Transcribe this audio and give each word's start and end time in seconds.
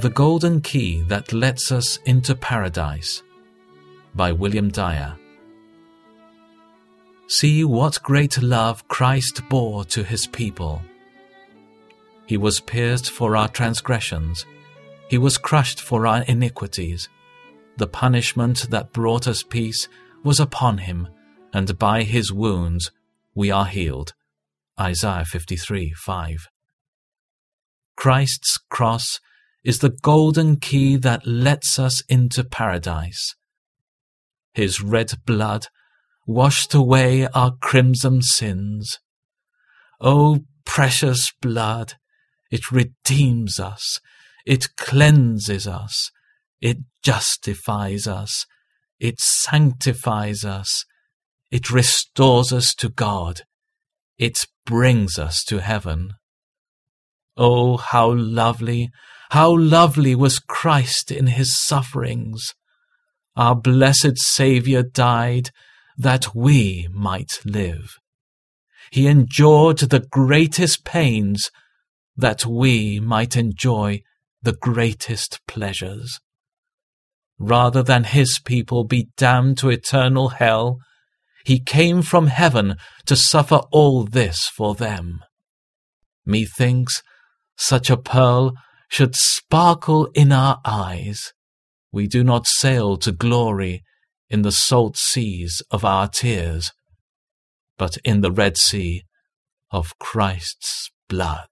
The 0.00 0.10
Golden 0.10 0.60
Key 0.60 1.02
That 1.08 1.32
Lets 1.32 1.72
Us 1.72 1.96
Into 2.04 2.36
Paradise 2.36 3.24
by 4.14 4.30
William 4.30 4.68
Dyer. 4.68 5.16
See 7.26 7.64
what 7.64 8.00
great 8.04 8.40
love 8.40 8.86
Christ 8.86 9.42
bore 9.48 9.84
to 9.86 10.04
his 10.04 10.28
people. 10.28 10.82
He 12.26 12.36
was 12.36 12.60
pierced 12.60 13.10
for 13.10 13.36
our 13.36 13.48
transgressions, 13.48 14.46
he 15.08 15.18
was 15.18 15.36
crushed 15.36 15.80
for 15.80 16.06
our 16.06 16.22
iniquities. 16.28 17.08
The 17.76 17.88
punishment 17.88 18.70
that 18.70 18.92
brought 18.92 19.26
us 19.26 19.42
peace 19.42 19.88
was 20.22 20.38
upon 20.38 20.78
him, 20.78 21.08
and 21.52 21.76
by 21.76 22.04
his 22.04 22.32
wounds 22.32 22.92
we 23.34 23.50
are 23.50 23.66
healed. 23.66 24.14
Isaiah 24.78 25.24
53 25.24 25.92
5. 25.92 26.48
Christ's 27.96 28.58
cross 28.70 29.18
is 29.64 29.78
the 29.80 29.90
golden 30.02 30.56
key 30.56 30.96
that 30.96 31.26
lets 31.26 31.78
us 31.78 32.02
into 32.08 32.44
paradise. 32.44 33.34
His 34.52 34.80
red 34.80 35.12
blood 35.26 35.66
washed 36.26 36.74
away 36.74 37.26
our 37.28 37.52
crimson 37.60 38.22
sins. 38.22 38.98
O 40.00 40.36
oh, 40.36 40.38
precious 40.64 41.32
blood, 41.40 41.94
it 42.50 42.70
redeems 42.70 43.58
us, 43.58 44.00
it 44.46 44.76
cleanses 44.76 45.66
us, 45.66 46.10
it 46.60 46.78
justifies 47.02 48.06
us, 48.06 48.46
it 49.00 49.18
sanctifies 49.18 50.44
us, 50.44 50.84
it 51.50 51.70
restores 51.70 52.52
us 52.52 52.74
to 52.74 52.88
God, 52.88 53.42
it 54.18 54.38
brings 54.66 55.18
us 55.18 55.42
to 55.44 55.60
heaven. 55.60 56.12
Oh, 57.38 57.76
how 57.76 58.12
lovely, 58.12 58.90
how 59.30 59.56
lovely 59.56 60.14
was 60.16 60.40
Christ 60.40 61.12
in 61.12 61.28
his 61.28 61.56
sufferings! 61.56 62.54
Our 63.36 63.54
blessed 63.54 64.18
Saviour 64.18 64.82
died 64.82 65.50
that 65.96 66.34
we 66.34 66.88
might 66.92 67.38
live. 67.44 67.94
He 68.90 69.06
endured 69.06 69.78
the 69.78 70.00
greatest 70.00 70.84
pains 70.84 71.52
that 72.16 72.44
we 72.44 72.98
might 72.98 73.36
enjoy 73.36 74.02
the 74.42 74.54
greatest 74.54 75.40
pleasures. 75.46 76.18
Rather 77.38 77.84
than 77.84 78.02
his 78.02 78.40
people 78.44 78.82
be 78.82 79.08
damned 79.16 79.58
to 79.58 79.68
eternal 79.68 80.30
hell, 80.30 80.78
he 81.44 81.60
came 81.60 82.02
from 82.02 82.26
heaven 82.26 82.74
to 83.06 83.14
suffer 83.14 83.60
all 83.70 84.04
this 84.04 84.46
for 84.46 84.74
them. 84.74 85.20
Methinks 86.26 87.02
such 87.58 87.90
a 87.90 87.96
pearl 87.96 88.54
should 88.88 89.14
sparkle 89.14 90.06
in 90.14 90.32
our 90.32 90.60
eyes. 90.64 91.32
We 91.92 92.06
do 92.06 92.24
not 92.24 92.46
sail 92.46 92.96
to 92.98 93.12
glory 93.12 93.82
in 94.30 94.42
the 94.42 94.52
salt 94.52 94.96
seas 94.96 95.62
of 95.70 95.84
our 95.84 96.08
tears, 96.08 96.72
but 97.76 97.96
in 98.04 98.20
the 98.20 98.30
Red 98.30 98.56
Sea 98.56 99.02
of 99.70 99.98
Christ's 99.98 100.90
blood. 101.08 101.48